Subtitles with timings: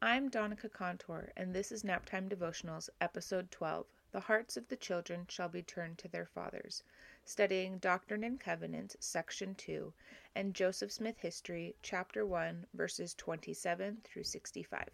[0.00, 5.26] I'm Donica Contour, and this is Naptime Devotionals, Episode 12 The Hearts of the Children
[5.28, 6.84] Shall Be Turned to Their Fathers,
[7.24, 9.92] studying Doctrine and Covenants, Section 2,
[10.36, 14.86] and Joseph Smith History, Chapter 1, verses 27 through 65.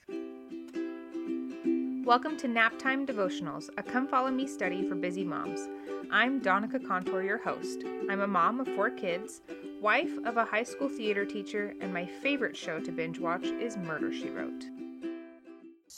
[2.06, 5.68] Welcome to Naptime Devotionals, a come follow me study for busy moms.
[6.10, 7.82] I'm Donica Contour, your host.
[8.08, 9.42] I'm a mom of four kids,
[9.82, 13.76] wife of a high school theater teacher, and my favorite show to binge watch is
[13.76, 14.64] Murder She Wrote.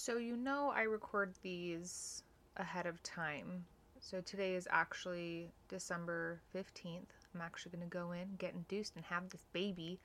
[0.07, 2.23] So, you know, I record these
[2.59, 3.65] ahead of time.
[3.99, 7.11] So, today is actually December 15th.
[7.35, 9.99] I'm actually going to go in, get induced, and have this baby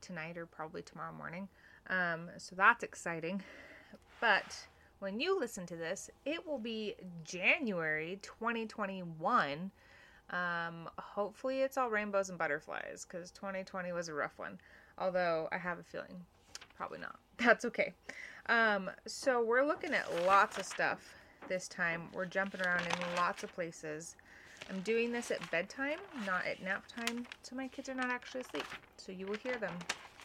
[0.00, 1.48] tonight or probably tomorrow morning.
[1.88, 3.42] Um, so, that's exciting.
[4.20, 4.68] But
[5.00, 9.72] when you listen to this, it will be January 2021.
[10.30, 14.60] Um, hopefully, it's all rainbows and butterflies because 2020 was a rough one.
[14.96, 16.24] Although I have a feeling
[16.80, 17.16] probably not.
[17.36, 17.92] That's okay.
[18.46, 21.14] Um, so we're looking at lots of stuff
[21.46, 22.08] this time.
[22.14, 24.16] We're jumping around in lots of places.
[24.70, 28.40] I'm doing this at bedtime, not at nap time, so my kids are not actually
[28.42, 28.64] asleep.
[28.96, 29.74] So you will hear them.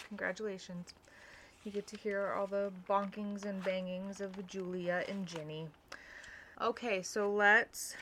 [0.08, 0.94] Congratulations.
[1.66, 5.68] You get to hear all the bonkings and bangings of Julia and Ginny.
[6.62, 7.98] Okay, so let's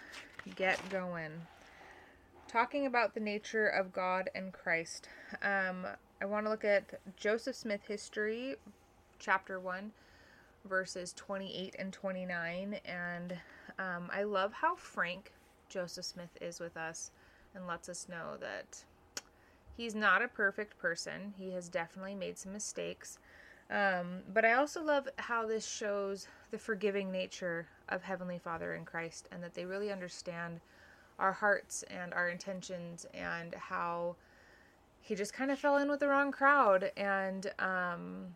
[0.55, 1.31] get going.
[2.47, 5.09] Talking about the nature of God and Christ.
[5.41, 5.87] Um,
[6.23, 8.55] I want to look at Joseph Smith History,
[9.19, 9.91] chapter 1,
[10.63, 12.79] verses 28 and 29.
[12.85, 13.33] And
[13.77, 15.33] um, I love how frank
[15.67, 17.11] Joseph Smith is with us
[17.53, 18.85] and lets us know that
[19.75, 21.33] he's not a perfect person.
[21.37, 23.19] He has definitely made some mistakes.
[23.69, 28.85] Um, but I also love how this shows the forgiving nature of Heavenly Father in
[28.85, 30.61] Christ and that they really understand
[31.19, 34.15] our hearts and our intentions and how
[35.03, 36.89] he just kind of fell in with the wrong crowd.
[36.95, 38.27] And um,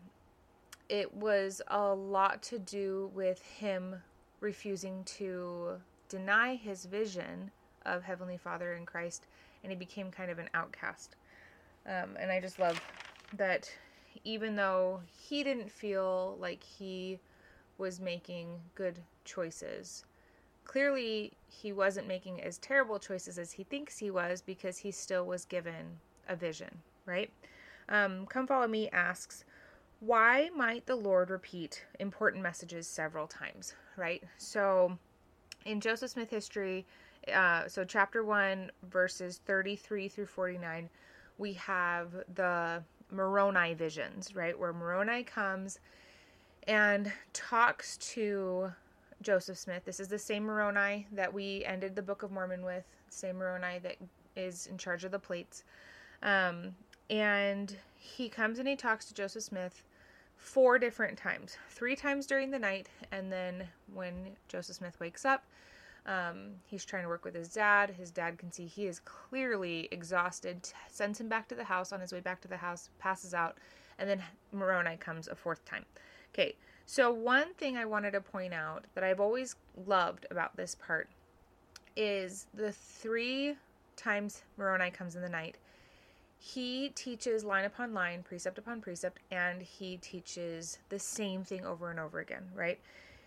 [0.90, 3.96] it was a lot to do with him
[4.40, 7.50] refusing to deny his vision
[7.86, 9.24] of Heavenly Father in Christ,
[9.62, 11.16] and he became kind of an outcast.
[11.86, 12.78] Um, and I just love
[13.34, 13.72] that
[14.24, 17.18] even though he didn't feel like he
[17.78, 20.04] was making good choices,
[20.66, 25.24] clearly he wasn't making as terrible choices as he thinks he was because he still
[25.24, 25.98] was given
[26.28, 26.70] a vision,
[27.06, 27.30] right?
[27.88, 29.44] Um, Come Follow Me asks,
[30.00, 34.22] why might the Lord repeat important messages several times, right?
[34.36, 34.96] So
[35.64, 36.86] in Joseph Smith history,
[37.34, 40.88] uh, so chapter 1, verses 33 through 49,
[41.38, 44.58] we have the Moroni visions, right?
[44.58, 45.80] Where Moroni comes
[46.66, 48.72] and talks to
[49.22, 49.84] Joseph Smith.
[49.84, 53.78] This is the same Moroni that we ended the Book of Mormon with, same Moroni
[53.82, 53.96] that
[54.36, 55.64] is in charge of the plates.
[56.22, 56.74] Um,
[57.10, 59.84] and he comes and he talks to Joseph Smith
[60.36, 65.44] four different times three times during the night, and then when Joseph Smith wakes up,
[66.06, 67.90] um, he's trying to work with his dad.
[67.90, 71.92] His dad can see he is clearly exhausted, sends him back to the house.
[71.92, 73.58] On his way back to the house, passes out,
[73.98, 75.84] and then Moroni comes a fourth time.
[76.32, 76.54] Okay,
[76.86, 79.56] so one thing I wanted to point out that I've always
[79.86, 81.08] loved about this part
[81.96, 83.56] is the three
[83.96, 85.58] times Moroni comes in the night
[86.38, 91.90] he teaches line upon line, precept upon precept, and he teaches the same thing over
[91.90, 92.78] and over again, right?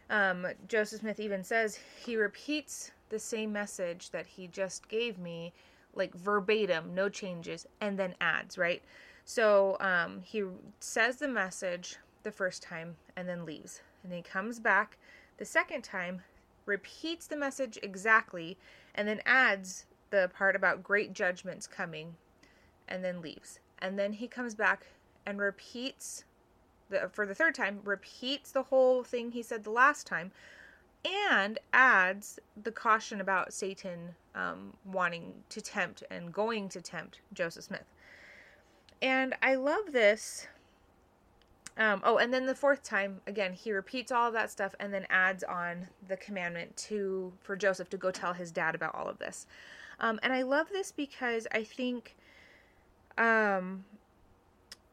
[0.10, 5.54] Um, Joseph Smith even says he repeats the same message that he just gave me,
[5.94, 8.82] like verbatim, no changes, and then adds, right?
[9.26, 10.44] So um, he
[10.80, 13.82] says the message the first time and then leaves.
[14.04, 14.98] And he comes back
[15.38, 16.22] the second time,
[16.66, 18.58] repeats the message exactly,
[18.96, 22.16] and then adds the part about great judgments coming
[22.92, 23.60] and then leaves.
[23.80, 24.86] And then he comes back
[25.26, 26.26] and repeats
[26.90, 30.32] the, for the third time, repeats the whole thing he said the last time,
[31.04, 37.64] and adds the caution about Satan um, wanting to tempt and going to tempt Joseph
[37.64, 37.86] Smith.
[39.02, 40.48] And I love this.
[41.78, 44.94] Um, oh, and then the fourth time, again, he repeats all of that stuff and
[44.94, 49.08] then adds on the commandment to for Joseph to go tell his dad about all
[49.08, 49.48] of this.
[50.00, 52.16] Um, and I love this because I think
[53.18, 53.86] um,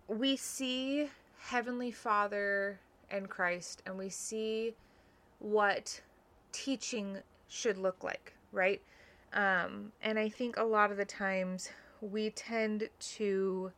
[0.07, 2.81] we see Heavenly Father
[3.11, 4.75] and Christ, and we see
[5.39, 6.01] what
[6.53, 7.19] teaching
[7.49, 8.83] should look like, right?
[9.33, 11.71] Um, and I think a lot of the times
[12.01, 13.73] we tend to,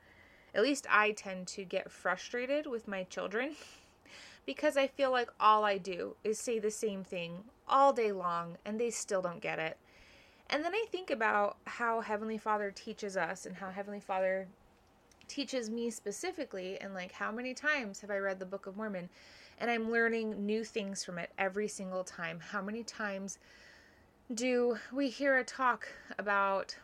[0.55, 3.57] at least I tend to get frustrated with my children
[4.47, 8.57] because I feel like all I do is say the same thing all day long
[8.65, 9.77] and they still don't get it.
[10.51, 14.49] And then I think about how Heavenly Father teaches us and how Heavenly Father
[15.29, 19.09] teaches me specifically, and like how many times have I read the Book of Mormon?
[19.61, 22.41] and I'm learning new things from it every single time.
[22.41, 23.39] How many times
[24.33, 25.87] do we hear a talk
[26.19, 26.75] about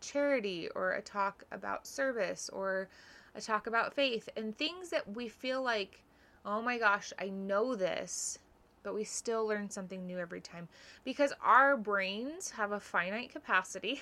[0.00, 2.88] charity or a talk about service or
[3.34, 6.02] a talk about faith and things that we feel like,
[6.44, 8.38] oh my gosh, I know this,
[8.86, 10.68] but we still learn something new every time
[11.02, 14.00] because our brains have a finite capacity.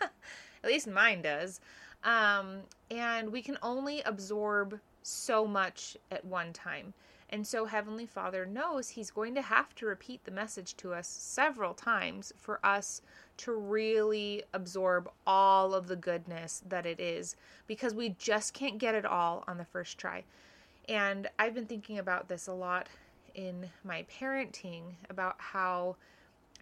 [0.00, 1.60] At least mine does.
[2.02, 2.60] Um,
[2.90, 6.94] and we can only absorb so much at one time.
[7.28, 11.06] And so Heavenly Father knows He's going to have to repeat the message to us
[11.06, 13.02] several times for us
[13.36, 17.36] to really absorb all of the goodness that it is
[17.66, 20.24] because we just can't get it all on the first try.
[20.88, 22.88] And I've been thinking about this a lot
[23.36, 25.94] in my parenting about how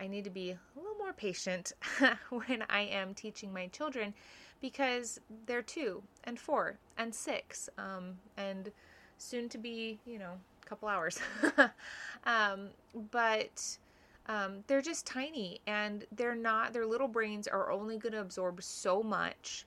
[0.01, 1.73] I need to be a little more patient
[2.31, 4.13] when I am teaching my children
[4.61, 8.71] because they're two and four and six um, and
[9.19, 10.33] soon to be, you know,
[10.63, 11.19] a couple hours.
[12.25, 12.69] um,
[13.13, 13.79] but
[14.27, 18.63] um, they're just tiny and they're not, their little brains are only going to absorb
[18.63, 19.65] so much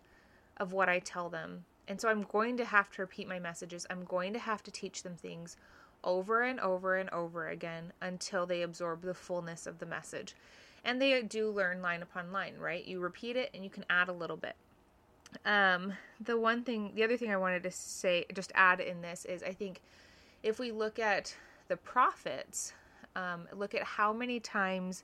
[0.57, 1.63] of what I tell them.
[1.87, 3.85] And so I'm going to have to repeat my messages.
[3.89, 5.55] I'm going to have to teach them things
[6.03, 10.35] over and over and over again until they absorb the fullness of the message.
[10.83, 12.85] And they do learn line upon line, right?
[12.85, 14.55] You repeat it and you can add a little bit.
[15.45, 19.25] Um, the one thing, the other thing I wanted to say, just add in this
[19.25, 19.81] is I think
[20.43, 21.35] if we look at
[21.67, 22.73] the prophets,
[23.15, 25.03] um, look at how many times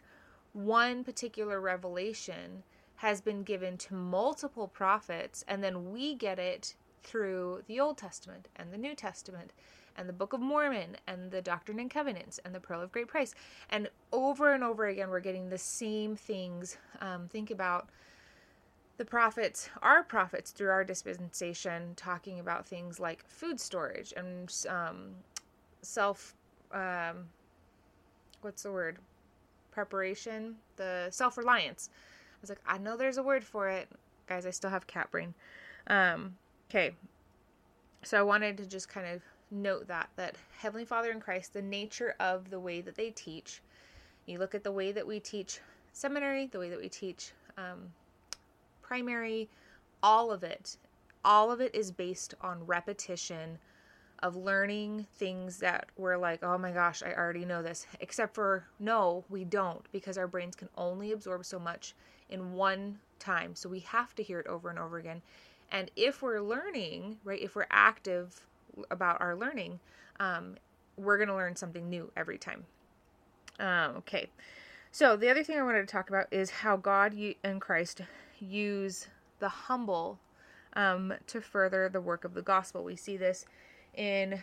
[0.54, 2.64] one particular revelation
[2.96, 8.48] has been given to multiple prophets, and then we get it through the Old Testament
[8.56, 9.52] and the New Testament
[9.96, 13.08] and the Book of Mormon and the Doctrine and Covenants and the Pearl of Great
[13.08, 13.34] Price.
[13.70, 16.78] And over and over again, we're getting the same things.
[17.02, 17.90] Um, think about
[18.98, 25.10] the prophets, our prophets through our dispensation, talking about things like food storage and um,
[25.82, 26.36] self,
[26.72, 27.26] um,
[28.42, 28.98] what's the word?
[29.72, 31.90] Preparation, the self reliance.
[31.94, 33.90] I was like, I know there's a word for it.
[34.28, 35.34] Guys, I still have cat brain.
[35.88, 36.36] Um,
[36.74, 36.96] okay.
[38.04, 39.22] So I wanted to just kind of
[39.52, 43.62] note that, that Heavenly Father in Christ, the nature of the way that they teach,
[44.26, 45.60] you look at the way that we teach
[45.92, 47.92] seminary, the way that we teach um,
[48.82, 49.50] primary,
[50.02, 50.78] all of it,
[51.24, 53.60] all of it is based on repetition
[54.24, 57.86] of learning things that we're like, oh my gosh, I already know this.
[58.00, 61.94] Except for, no, we don't, because our brains can only absorb so much
[62.30, 63.54] in one time.
[63.54, 65.22] So we have to hear it over and over again.
[65.74, 68.46] And if we're learning, right, if we're active
[68.92, 69.80] about our learning,
[70.20, 70.56] um,
[70.98, 72.64] we're going to learn something new every time.
[73.60, 74.30] Um, okay.
[74.92, 78.02] So the other thing I wanted to talk about is how God and Christ
[78.40, 79.08] use
[79.40, 80.20] the humble
[80.74, 82.84] um, to further the work of the gospel.
[82.84, 83.46] We see this
[83.96, 84.42] in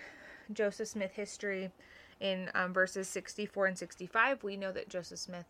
[0.53, 1.71] Joseph Smith history
[2.19, 4.43] in um, verses 64 and 65.
[4.43, 5.47] We know that Joseph Smith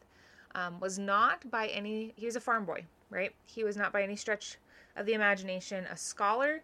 [0.55, 3.33] um, was not by any, he was a farm boy, right?
[3.47, 4.59] He was not by any stretch
[5.01, 6.63] of the imagination a scholar.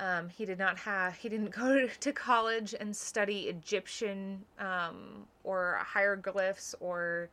[0.00, 5.80] Um, he did not have, he didn't go to college and study Egyptian um, or
[5.80, 7.30] hieroglyphs or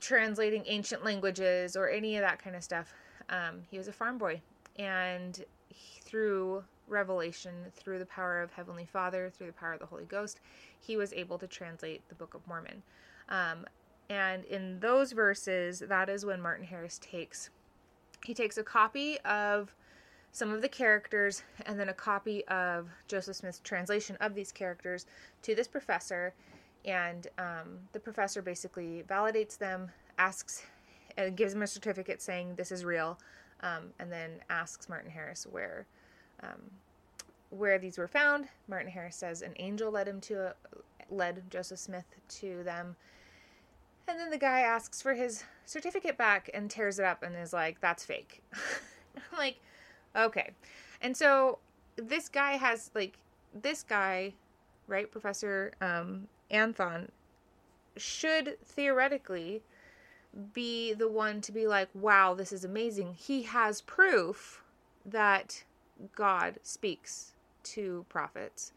[0.00, 2.92] translating ancient languages or any of that kind of stuff.
[3.30, 4.40] Um, he was a farm boy,
[4.78, 9.86] and he, through revelation, through the power of Heavenly Father, through the power of the
[9.86, 10.40] Holy Ghost,
[10.78, 12.82] he was able to translate the Book of Mormon.
[13.28, 13.66] Um,
[14.08, 17.50] and in those verses, that is when Martin Harris takes
[18.26, 19.72] he takes a copy of
[20.32, 25.06] some of the characters and then a copy of Joseph Smith's translation of these characters
[25.42, 26.34] to this professor
[26.84, 30.64] and um, the professor basically validates them, asks,
[31.16, 33.16] and gives him a certificate saying this is real,
[33.60, 35.86] um, and then asks Martin Harris where
[36.42, 36.60] um,
[37.50, 38.48] where these were found.
[38.68, 40.54] Martin Harris says an angel led him to a,
[41.10, 42.96] led Joseph Smith to them,
[44.08, 47.52] and then the guy asks for his certificate back and tears it up and is
[47.52, 49.56] like, "That's fake." I'm like,
[50.14, 50.50] okay,
[51.00, 51.58] and so
[51.96, 53.18] this guy has like
[53.54, 54.34] this guy,
[54.86, 57.08] right, Professor um, Anthon
[57.96, 59.62] should theoretically
[60.52, 63.14] be the one to be like, wow, this is amazing.
[63.18, 64.62] He has proof
[65.04, 65.64] that
[66.14, 67.32] God speaks
[67.64, 68.72] to prophets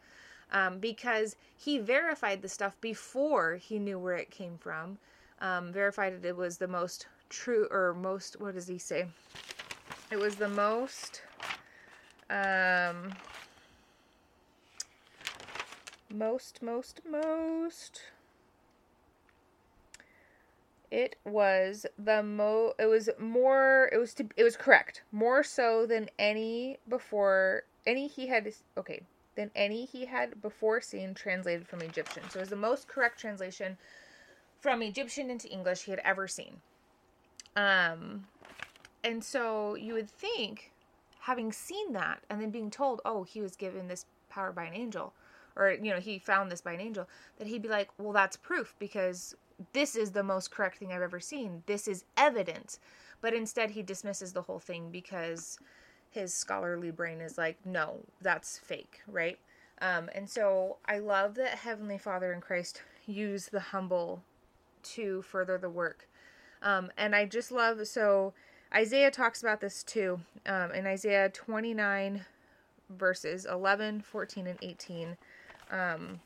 [0.52, 4.98] um, because he verified the stuff before he knew where it came from,
[5.40, 9.06] um, verified that it was the most true or most, what does he say?
[10.10, 11.22] It was the most.
[12.28, 13.14] Um,
[16.12, 18.02] most, most, most.
[20.90, 22.74] It was the mo.
[22.78, 23.88] It was more.
[23.92, 24.26] It was to.
[24.36, 25.02] It was correct.
[25.12, 27.62] More so than any before.
[27.86, 28.52] Any he had.
[28.76, 29.02] Okay.
[29.36, 32.28] than any he had before seen translated from Egyptian.
[32.28, 33.78] So it was the most correct translation
[34.60, 36.60] from Egyptian into English he had ever seen.
[37.56, 38.26] Um,
[39.02, 40.72] and so you would think,
[41.20, 44.74] having seen that and then being told, oh, he was given this power by an
[44.74, 45.12] angel,
[45.56, 48.36] or, you know, he found this by an angel, that he'd be like, well, that's
[48.36, 49.34] proof because
[49.72, 51.62] this is the most correct thing I've ever seen.
[51.66, 52.78] This is evidence.
[53.20, 55.58] But instead, he dismisses the whole thing because
[56.10, 59.38] his scholarly brain is like, no, that's fake, right?
[59.82, 64.22] Um, and so I love that Heavenly Father and Christ use the humble
[64.82, 66.08] to further the work.
[66.62, 68.34] Um, and I just love, so
[68.74, 70.20] Isaiah talks about this too.
[70.46, 72.24] Um, in Isaiah 29,
[72.90, 75.16] verses 11, 14, and 18.
[75.70, 76.20] Um,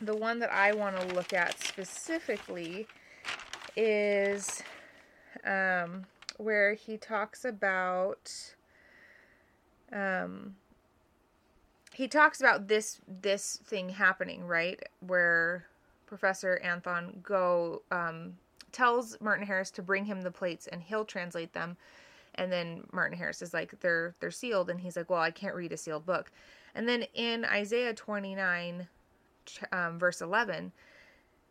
[0.00, 2.86] the one that I want to look at specifically
[3.76, 4.62] is
[5.44, 6.06] um,
[6.38, 8.54] where he talks about
[9.92, 10.56] um,
[11.92, 15.66] he talks about this this thing happening right where
[16.10, 18.34] Professor Anthon go um,
[18.72, 21.78] tells Martin Harris to bring him the plates and he'll translate them
[22.34, 25.54] and then Martin Harris is like they're they're sealed and he's like well I can't
[25.54, 26.30] read a sealed book
[26.74, 28.86] and then in Isaiah 29
[29.72, 30.72] um, verse 11,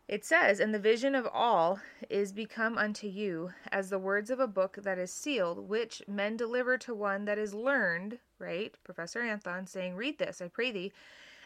[0.08, 4.40] it says, And the vision of all is become unto you as the words of
[4.40, 8.74] a book that is sealed, which men deliver to one that is learned, right?
[8.84, 10.92] Professor Anthon saying, Read this, I pray thee.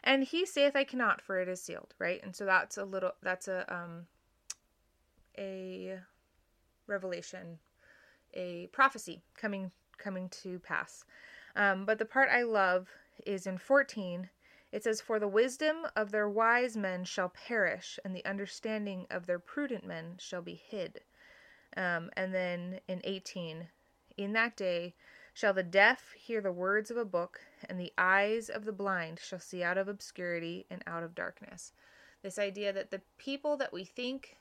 [0.04, 2.22] And he saith, I cannot, for it is sealed, right?
[2.22, 4.06] And so that's a little, that's a, um,
[5.36, 5.98] a
[6.86, 7.58] revelation,
[8.34, 11.04] a prophecy coming, coming to pass.
[11.56, 12.88] Um, but the part I love
[13.24, 14.28] is in 14
[14.74, 19.24] it says, For the wisdom of their wise men shall perish, and the understanding of
[19.24, 20.98] their prudent men shall be hid.
[21.76, 23.68] Um, and then in 18,
[24.16, 24.96] In that day
[25.34, 29.20] shall the deaf hear the words of a book, and the eyes of the blind
[29.20, 31.72] shall see out of obscurity and out of darkness.
[32.22, 34.36] This idea that the people that we think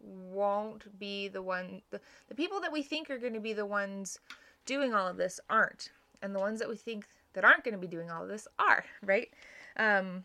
[0.00, 3.66] won't be the one, the, the people that we think are going to be the
[3.66, 4.18] ones
[4.64, 5.90] doing all of this aren't.
[6.22, 8.48] And the ones that we think that aren't going to be doing all of this
[8.58, 9.28] are, right?
[9.76, 10.24] Um,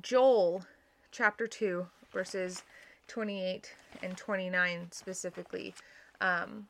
[0.00, 0.64] Joel
[1.10, 2.62] chapter 2, verses
[3.08, 5.74] 28 and 29 specifically,
[6.20, 6.68] um,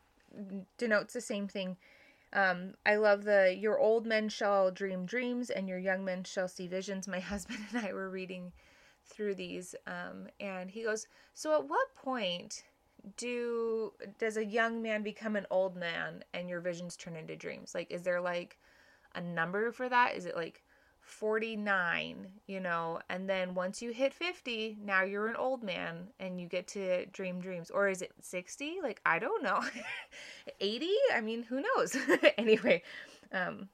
[0.77, 1.77] denotes the same thing.
[2.33, 6.49] Um, I love the your old men shall dream dreams and your young men shall
[6.49, 7.09] see visions.
[7.09, 8.53] My husband and I were reading
[9.07, 12.65] through these, um, and he goes, "So at what point
[13.17, 17.75] do does a young man become an old man and your visions turn into dreams?
[17.75, 18.59] Like, is there like
[19.15, 20.17] a number for that?
[20.17, 20.63] Is it like
[21.09, 26.41] 49, you know, and then once you hit 50, now you're an old man and
[26.41, 27.71] you get to dream dreams.
[27.71, 28.79] Or is it 60?
[28.83, 29.61] Like, I don't know.
[30.61, 30.89] 80?
[31.15, 31.97] I mean, who knows?
[32.39, 32.83] anyway,
[33.33, 33.69] um,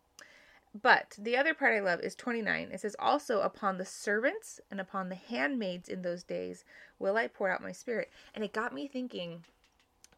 [0.80, 2.70] but the other part I love is 29.
[2.72, 6.64] It says, Also upon the servants and upon the handmaids in those days
[6.98, 8.10] will I pour out my spirit.
[8.34, 9.44] And it got me thinking,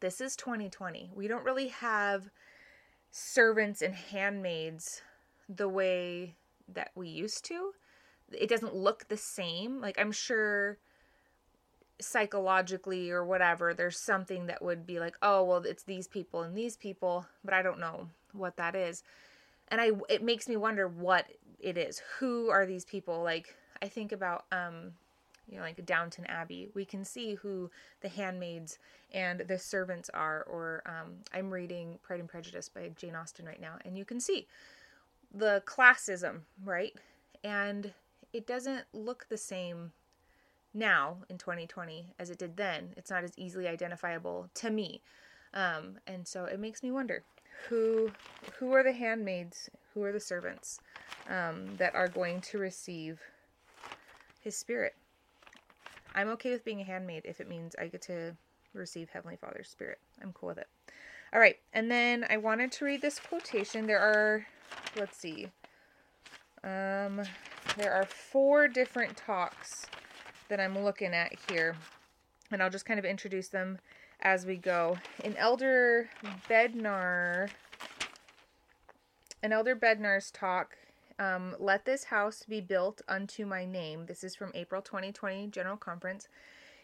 [0.01, 1.11] this is 2020.
[1.15, 2.31] We don't really have
[3.11, 5.03] servants and handmaids
[5.49, 6.35] the way
[6.73, 7.73] that we used to.
[8.33, 9.81] It doesn't look the same.
[9.81, 10.79] Like I'm sure
[11.99, 16.57] psychologically or whatever there's something that would be like, "Oh, well it's these people and
[16.57, 19.03] these people," but I don't know what that is.
[19.69, 21.27] And I it makes me wonder what
[21.61, 22.03] it is.
[22.19, 23.23] Who are these people?
[23.23, 24.93] Like I think about um
[25.49, 27.71] you know, like Downton Abbey, we can see who
[28.01, 28.79] the handmaids
[29.13, 30.45] and the servants are.
[30.51, 34.21] Or um, I'm reading Pride and Prejudice by Jane Austen right now, and you can
[34.21, 34.47] see
[35.37, 36.95] the classism, right?
[37.45, 37.93] And
[38.33, 39.93] it doesn't look the same
[40.75, 42.95] now in 2020 as it did then.
[42.97, 45.03] It's not as easily identifiable to me.
[45.55, 47.23] Um, and so it makes me wonder
[47.69, 48.11] who
[48.59, 50.81] who are the handmaids, who are the servants
[51.29, 53.21] um, that are going to receive
[54.41, 54.95] his spirit.
[56.15, 58.37] I'm okay with being a handmaid if it means I get to
[58.75, 59.99] receive Heavenly Father's spirit.
[60.23, 60.69] I'm cool with it.
[61.33, 63.87] All right, and then I wanted to read this quotation.
[63.87, 64.47] There are
[64.97, 65.49] let's see.
[66.65, 67.23] Um,
[67.77, 69.87] there are four different talks
[70.49, 71.77] that I'm looking at here,
[72.51, 73.79] and I'll just kind of introduce them
[74.21, 74.99] as we go.
[75.23, 76.09] In Elder
[76.49, 77.51] Bednar,
[79.43, 80.77] an Elder Bednar's talk,
[81.19, 84.07] um, Let This House Be Built Unto My Name.
[84.07, 86.29] This is from April 2020 General Conference.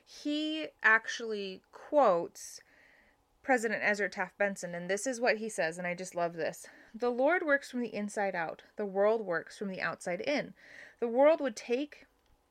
[0.05, 2.61] He actually quotes
[3.43, 6.67] President Ezra Taft Benson, and this is what he says, and I just love this.
[6.95, 10.53] The Lord works from the inside out, the world works from the outside in.
[11.01, 12.07] The world would take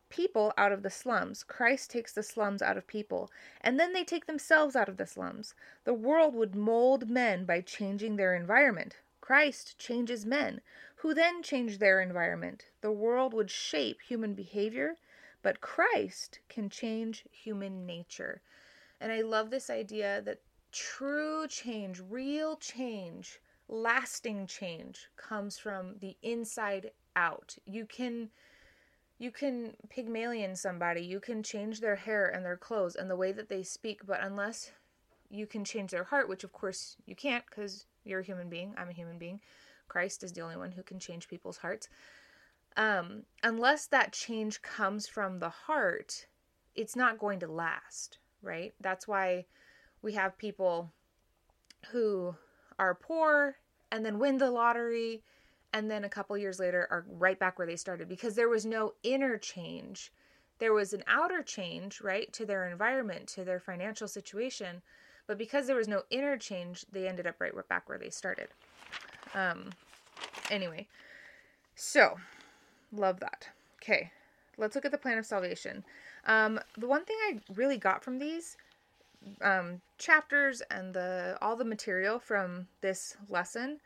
[0.09, 1.43] people out of the slums.
[1.43, 3.31] Christ takes the slums out of people,
[3.61, 5.53] and then they take themselves out of the slums.
[5.83, 8.97] The world would mold men by changing their environment.
[9.21, 10.61] Christ changes men.
[10.97, 12.65] who then change their environment.
[12.81, 14.97] The world would shape human behavior,
[15.41, 18.41] but Christ can change human nature.
[18.99, 23.39] And I love this idea that true change, real change,
[23.71, 27.57] lasting change comes from the inside out.
[27.65, 28.29] You can
[29.17, 33.31] you can Pygmalion somebody, you can change their hair and their clothes and the way
[33.31, 34.71] that they speak, but unless
[35.29, 38.73] you can change their heart, which of course you can't because you're a human being,
[38.77, 39.39] I'm a human being.
[39.87, 41.87] Christ is the only one who can change people's hearts.
[42.77, 46.25] Um, unless that change comes from the heart,
[46.75, 48.73] it's not going to last, right?
[48.81, 49.45] That's why
[50.01, 50.91] we have people
[51.91, 52.35] who
[52.79, 53.57] are poor
[53.91, 55.21] and then win the lottery
[55.73, 58.65] and then a couple years later are right back where they started because there was
[58.65, 60.11] no inner change.
[60.59, 64.81] There was an outer change, right, to their environment, to their financial situation,
[65.27, 68.49] but because there was no inner change, they ended up right back where they started.
[69.33, 69.69] Um
[70.49, 70.87] anyway.
[71.75, 72.17] So,
[72.91, 73.47] love that.
[73.81, 74.11] Okay.
[74.57, 75.83] Let's look at the plan of salvation.
[76.25, 78.57] Um the one thing I really got from these
[79.41, 83.79] um, chapters and the all the material from this lesson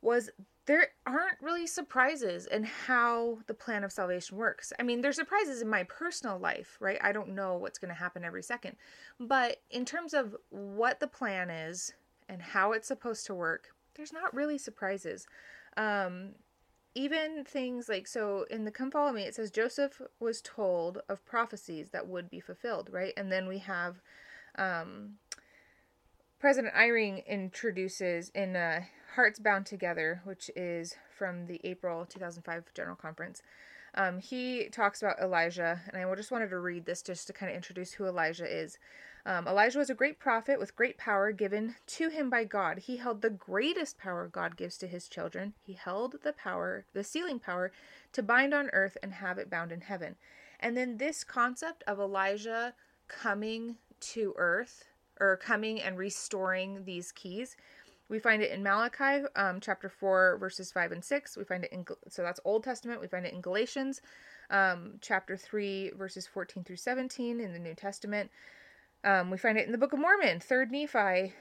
[0.00, 0.30] was
[0.66, 4.70] there aren't really surprises in how the plan of salvation works.
[4.78, 6.98] I mean, there's surprises in my personal life, right?
[7.02, 8.76] I don't know what's going to happen every second.
[9.18, 11.94] But in terms of what the plan is
[12.28, 15.26] and how it's supposed to work, there's not really surprises.
[15.78, 16.34] Um,
[16.94, 21.24] even things like so in the come follow me it says joseph was told of
[21.24, 24.00] prophecies that would be fulfilled right and then we have
[24.58, 25.14] um,
[26.38, 28.82] President Eyring introduces in uh,
[29.14, 33.42] Hearts Bound Together, which is from the April 2005 General Conference.
[33.94, 37.50] Um, he talks about Elijah, and I just wanted to read this just to kind
[37.50, 38.78] of introduce who Elijah is.
[39.26, 42.78] Um, Elijah was a great prophet with great power given to him by God.
[42.78, 45.54] He held the greatest power God gives to his children.
[45.60, 47.72] He held the power, the sealing power,
[48.12, 50.16] to bind on earth and have it bound in heaven.
[50.60, 52.74] And then this concept of Elijah
[53.08, 54.84] coming to earth
[55.20, 57.56] or coming and restoring these keys.
[58.08, 61.36] We find it in Malachi um, chapter 4, verses 5 and 6.
[61.36, 63.00] We find it in, so that's Old Testament.
[63.00, 64.00] We find it in Galatians
[64.50, 68.30] um, chapter 3, verses 14 through 17 in the New Testament.
[69.04, 71.34] Um, we find it in the Book of Mormon, 3rd Nephi,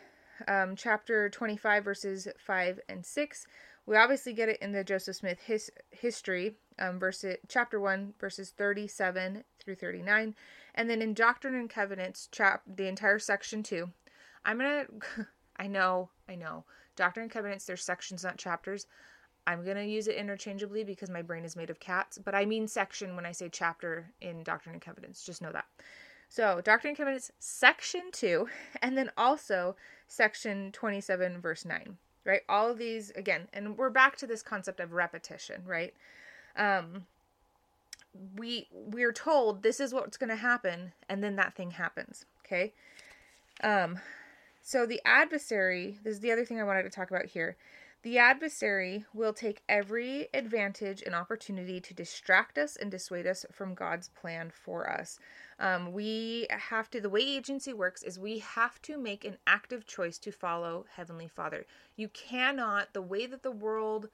[0.48, 3.48] um, chapter 25, verses 5 and 6.
[3.88, 8.52] We obviously get it in the Joseph Smith his, history, um, verse, chapter 1, verses
[8.52, 10.36] 37 through 39.
[10.76, 13.90] And then in Doctrine and Covenants, chap the entire section two.
[14.46, 14.86] I'm gonna
[15.58, 16.66] I know, I know.
[16.96, 18.88] Doctrine and Covenants, there's sections, not chapters.
[19.48, 22.68] I'm gonna use it interchangeably because my brain is made of cats, but I mean
[22.68, 25.24] section when I say chapter in Doctrine and Covenants.
[25.24, 25.66] Just know that.
[26.30, 28.50] So, Doctrine and Covenants, section 2,
[28.82, 31.98] and then also section 27, verse 9,
[32.28, 32.42] right?
[32.48, 35.94] All of these, again, and we're back to this concept of repetition, right?
[36.56, 37.06] Um,
[38.36, 42.74] we we're told this is what's going to happen and then that thing happens okay
[43.64, 44.00] um
[44.62, 47.58] so the adversary this is the other thing i wanted to talk about here
[48.08, 53.74] the adversary will take every advantage and opportunity to distract us and dissuade us from
[53.74, 55.20] god's plan for us
[55.60, 59.86] um, we have to the way agency works is we have to make an active
[59.86, 61.66] choice to follow heavenly father
[61.98, 64.08] you cannot the way that the world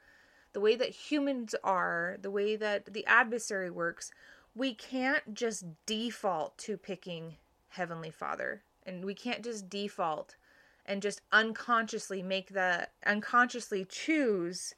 [0.53, 4.11] the way that humans are, the way that the adversary works,
[4.55, 7.35] we can't just default to picking
[7.69, 8.61] Heavenly Father.
[8.85, 10.35] And we can't just default
[10.85, 14.75] and just unconsciously make the unconsciously choose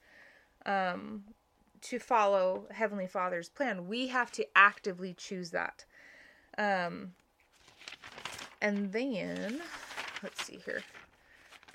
[0.65, 1.23] um,
[1.81, 3.87] to follow Heavenly Father's plan.
[3.87, 5.85] We have to actively choose that.
[6.57, 7.13] Um,
[8.61, 9.61] and then,
[10.23, 10.81] let's see here.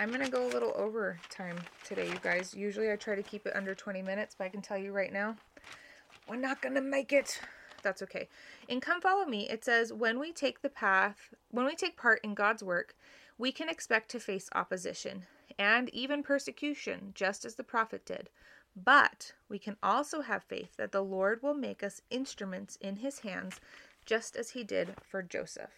[0.01, 2.55] I'm going to go a little over time today, you guys.
[2.55, 5.13] Usually I try to keep it under 20 minutes, but I can tell you right
[5.13, 5.37] now,
[6.29, 7.39] we're not going to make it.
[7.83, 8.29] That's okay.
[8.67, 12.21] In Come Follow Me, it says, when we take the path, when we take part
[12.25, 12.95] in God's work,
[13.41, 15.25] we can expect to face opposition
[15.59, 18.29] and even persecution, just as the prophet did.
[18.77, 23.21] But we can also have faith that the Lord will make us instruments in his
[23.21, 23.59] hands,
[24.05, 25.71] just as he did for Joseph.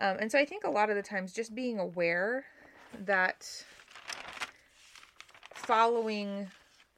[0.00, 2.46] Um, and so I think a lot of the times just being aware
[3.04, 3.64] that
[5.54, 6.48] following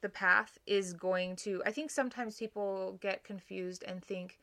[0.01, 4.39] the path is going to I think sometimes people get confused and think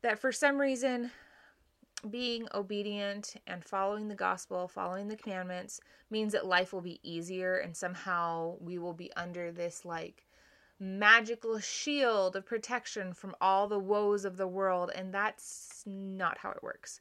[0.00, 1.10] that for some reason
[2.10, 5.80] being obedient and following the gospel, following the commandments
[6.10, 10.26] means that life will be easier and somehow we will be under this like
[10.78, 16.50] magical shield of protection from all the woes of the world and that's not how
[16.50, 17.00] it works.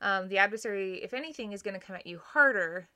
[0.00, 2.88] Um, the adversary, if anything, is going to come at you harder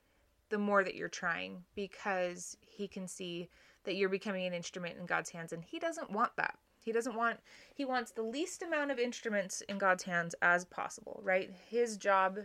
[0.49, 3.49] the more that you're trying because he can see
[3.83, 5.53] that you're becoming an instrument in God's hands.
[5.53, 6.57] And He doesn't want that.
[6.83, 7.39] He doesn't want,
[7.73, 11.51] He wants the least amount of instruments in God's hands as possible, right?
[11.69, 12.39] His job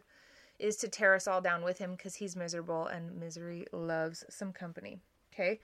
[0.58, 4.52] is to tear us all down with Him because He's miserable and misery loves some
[4.52, 4.98] company.
[5.32, 5.60] Okay.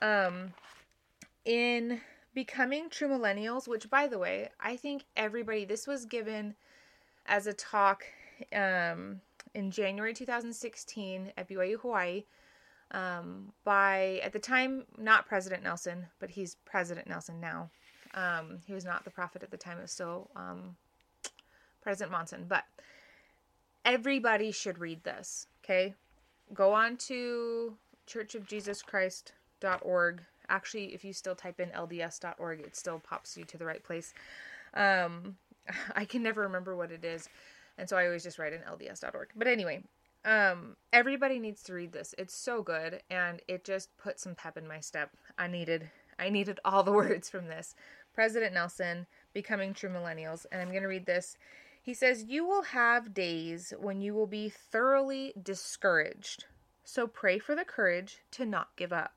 [0.00, 0.52] Um,
[1.44, 2.00] in
[2.34, 6.54] becoming true millennials, which by the way, I think everybody, this was given
[7.26, 8.04] as a talk
[8.54, 9.20] um,
[9.54, 12.24] in January 2016 at BYU Hawaii
[12.92, 17.70] um, by, at the time, not President Nelson, but he's President Nelson now.
[18.14, 20.76] Um, he was not the prophet at the time, it was still um,
[21.82, 22.44] President Monson.
[22.48, 22.64] But
[23.84, 25.94] everybody should read this, okay?
[26.54, 27.74] Go on to
[28.06, 30.22] churchofjesuschrist.org.
[30.48, 34.12] Actually, if you still type in lds.org, it still pops you to the right place.
[34.74, 35.36] Um,
[35.96, 37.28] I can never remember what it is,
[37.78, 39.28] and so I always just write in lds.org.
[39.36, 39.82] But anyway,
[40.24, 42.14] um, everybody needs to read this.
[42.18, 45.10] It's so good, and it just put some pep in my step.
[45.38, 47.74] I needed, I needed all the words from this.
[48.14, 51.36] President Nelson, Becoming True Millennials, and I'm going to read this.
[51.80, 56.44] He says, You will have days when you will be thoroughly discouraged.
[56.84, 59.14] So pray for the courage to not give up.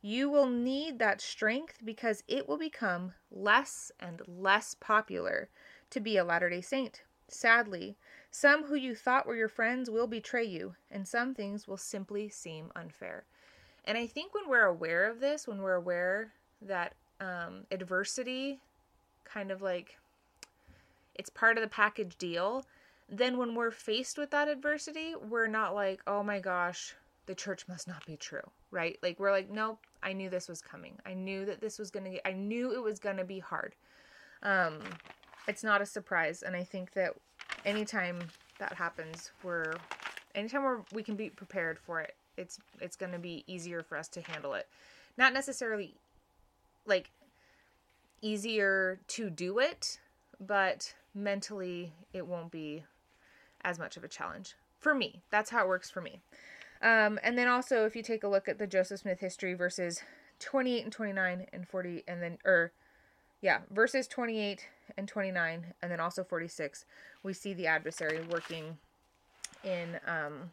[0.00, 5.48] You will need that strength because it will become less and less popular
[5.90, 7.02] to be a Latter day Saint.
[7.28, 7.96] Sadly,
[8.30, 12.28] some who you thought were your friends will betray you, and some things will simply
[12.28, 13.24] seem unfair.
[13.84, 18.58] And I think when we're aware of this, when we're aware that um, adversity
[19.24, 19.96] kind of like
[21.14, 22.64] it's part of the package deal,
[23.08, 26.94] then when we're faced with that adversity, we're not like, oh my gosh,
[27.26, 28.98] the church must not be true, right?
[29.02, 30.98] Like we're like, nope, I knew this was coming.
[31.06, 33.74] I knew that this was gonna get, I knew it was gonna be hard.
[34.42, 34.78] Um,
[35.46, 37.14] it's not a surprise, and I think that
[37.64, 38.18] anytime
[38.58, 39.74] that happens, we're
[40.34, 44.08] anytime we're, we can be prepared for it, it's it's gonna be easier for us
[44.08, 44.66] to handle it.
[45.18, 45.94] Not necessarily
[46.86, 47.10] like
[48.20, 49.98] easier to do it,
[50.40, 52.84] but mentally it won't be
[53.62, 55.22] as much of a challenge for me.
[55.30, 56.20] That's how it works for me.
[56.82, 60.02] Um, and then also, if you take a look at the Joseph Smith history, verses
[60.40, 62.72] 28 and 29 and 40, and then, or
[63.40, 66.84] yeah, verses 28 and 29, and then also 46,
[67.22, 68.76] we see the adversary working
[69.62, 70.50] in um,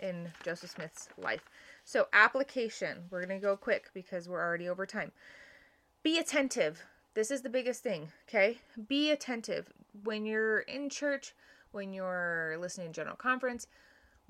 [0.00, 1.48] in Joseph Smith's life.
[1.84, 3.04] So, application.
[3.10, 5.12] We're to go quick because we're already over time.
[6.02, 6.82] Be attentive.
[7.14, 8.58] This is the biggest thing, okay?
[8.88, 9.68] Be attentive.
[10.04, 11.34] When you're in church,
[11.72, 13.66] when you're listening to general conference,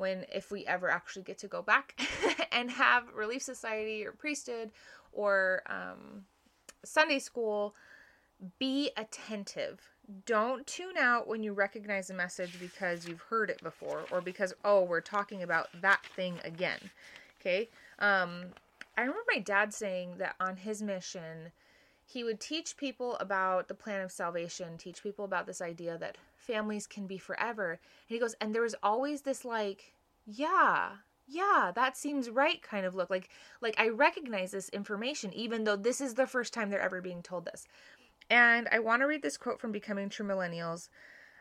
[0.00, 2.00] when if we ever actually get to go back
[2.52, 4.70] and have relief society or priesthood
[5.12, 6.24] or um,
[6.82, 7.74] sunday school
[8.58, 9.90] be attentive
[10.24, 14.54] don't tune out when you recognize a message because you've heard it before or because
[14.64, 16.80] oh we're talking about that thing again
[17.38, 18.46] okay um,
[18.96, 21.52] i remember my dad saying that on his mission
[22.12, 26.18] he would teach people about the plan of salvation teach people about this idea that
[26.36, 27.70] families can be forever.
[27.72, 29.92] And he goes, and there was always this like,
[30.26, 30.88] yeah,
[31.28, 33.10] yeah, that seems right kind of look.
[33.10, 33.28] Like
[33.60, 37.22] like I recognize this information even though this is the first time they're ever being
[37.22, 37.64] told this.
[38.28, 40.88] And I want to read this quote from Becoming True Millennials,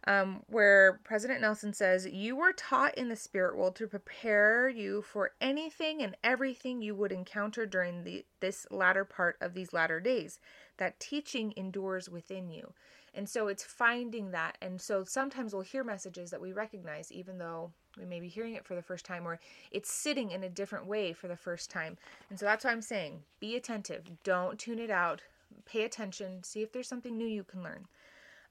[0.08, 5.02] um, where President Nelson says, You were taught in the spirit world to prepare you
[5.02, 10.00] for anything and everything you would encounter during the, this latter part of these latter
[10.00, 10.40] days.
[10.78, 12.74] That teaching endures within you.
[13.14, 14.58] And so it's finding that.
[14.62, 18.56] And so sometimes we'll hear messages that we recognize, even though we may be hearing
[18.56, 19.40] it for the first time, or
[19.72, 21.98] it's sitting in a different way for the first time.
[22.30, 24.04] And so that's why I'm saying be attentive.
[24.24, 25.22] Don't tune it out.
[25.66, 26.44] Pay attention.
[26.44, 27.88] See if there's something new you can learn.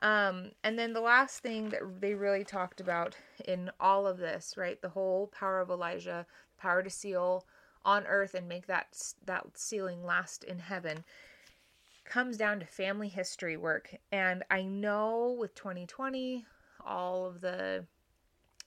[0.00, 4.54] Um, and then the last thing that they really talked about in all of this,
[4.56, 4.80] right?
[4.80, 6.24] The whole power of Elijah,
[6.56, 7.46] power to seal
[7.84, 11.04] on earth and make that that sealing last in heaven
[12.04, 13.94] comes down to family history work.
[14.12, 16.44] And I know with 2020,
[16.84, 17.84] all of the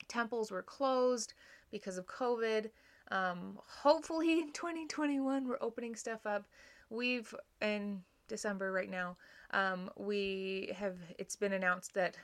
[0.08, 1.34] temples were closed
[1.72, 2.70] because of COVID.
[3.10, 6.46] Um, hopefully in 2021, we're opening stuff up.
[6.90, 9.18] We've, in December right now,
[9.52, 12.18] um, we have, it's been announced that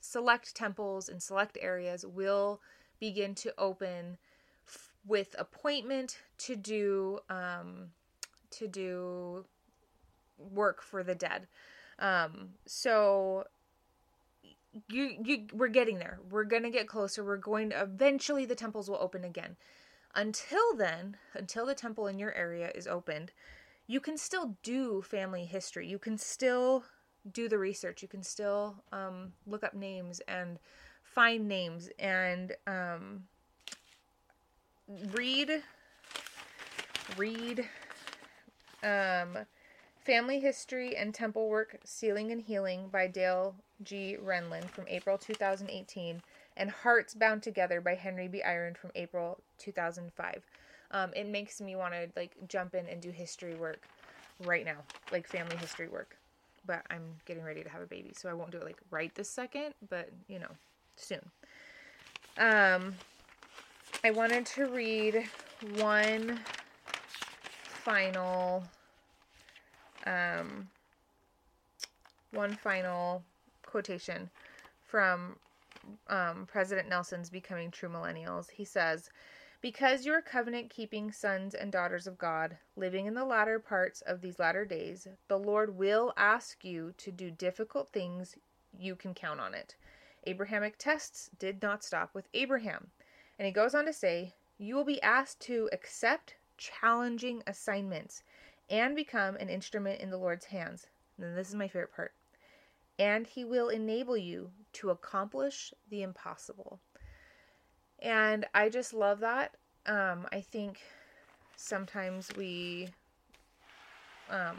[0.00, 2.60] select temples in select areas will
[3.00, 4.18] begin to open
[4.66, 7.90] f- with appointment to do um,
[8.50, 9.44] to do
[10.38, 11.46] work for the dead.
[11.98, 13.44] Um, so
[14.88, 16.18] you you we're getting there.
[16.30, 17.24] We're to get closer.
[17.24, 19.56] We're going to eventually the temples will open again.
[20.14, 23.32] Until then, until the temple in your area is opened,
[23.86, 25.86] you can still do family history.
[25.86, 26.84] You can still
[27.32, 28.02] do the research.
[28.02, 30.58] You can still um, look up names and
[31.02, 33.24] find names and um,
[35.12, 35.62] read
[37.16, 37.68] read
[38.84, 39.38] Um,
[40.04, 44.18] Family History and Temple Work Sealing and Healing by Dale G.
[44.22, 46.20] Renlund from April 2018,
[46.58, 48.42] and Hearts Bound Together by Henry B.
[48.44, 50.42] Eyring from April 2005.
[50.94, 53.88] Um, it makes me want to like jump in and do history work
[54.44, 54.78] right now,
[55.12, 56.16] like family history work.
[56.66, 59.14] But I'm getting ready to have a baby, so I won't do it like right
[59.14, 60.50] this second, but you know,
[60.96, 61.20] soon.
[62.38, 62.94] Um,
[64.04, 65.24] I wanted to read
[65.78, 66.40] one
[67.84, 68.62] final
[70.06, 70.68] um,
[72.30, 73.22] one final
[73.66, 74.30] quotation
[74.86, 75.36] from
[76.08, 78.50] um, President Nelson's Becoming True Millennials.
[78.50, 79.10] He says,
[79.64, 84.02] Because you are covenant keeping sons and daughters of God, living in the latter parts
[84.02, 88.36] of these latter days, the Lord will ask you to do difficult things.
[88.78, 89.74] You can count on it.
[90.26, 92.90] Abrahamic tests did not stop with Abraham.
[93.38, 98.22] And he goes on to say, You will be asked to accept challenging assignments
[98.68, 100.88] and become an instrument in the Lord's hands.
[101.16, 102.12] And this is my favorite part.
[102.98, 106.80] And he will enable you to accomplish the impossible.
[108.04, 109.54] And I just love that.
[109.86, 110.80] Um, I think
[111.56, 112.90] sometimes we
[114.30, 114.58] um,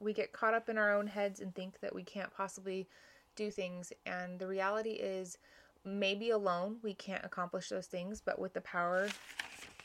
[0.00, 2.88] we get caught up in our own heads and think that we can't possibly
[3.36, 3.92] do things.
[4.06, 5.38] And the reality is,
[5.84, 9.08] maybe alone we can't accomplish those things, but with the power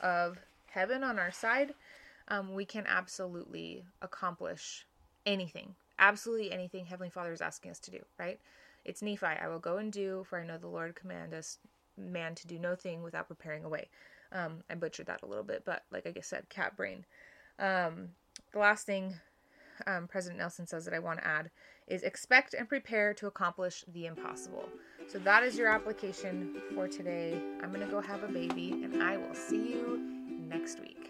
[0.01, 1.73] of heaven on our side,
[2.27, 4.85] um, we can absolutely accomplish
[5.25, 5.75] anything.
[5.99, 8.39] Absolutely anything Heavenly Father is asking us to do, right?
[8.85, 9.25] It's Nephi.
[9.25, 11.57] I will go and do, for I know the Lord command us,
[11.99, 13.89] man, to do no thing without preparing a way.
[14.31, 17.05] Um, I butchered that a little bit, but like I said, cat brain.
[17.57, 18.09] Um,
[18.53, 19.15] the last thing
[19.87, 21.49] um, President Nelson says that I want to add
[21.87, 24.67] is expect and prepare to accomplish the impossible.
[25.07, 27.39] So that is your application for today.
[27.63, 29.99] I'm going to go have a baby, and I will see you
[30.47, 31.08] next week.